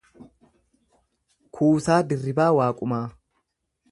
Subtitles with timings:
[1.57, 3.05] Kuusaa Dirribaa Waaqumaa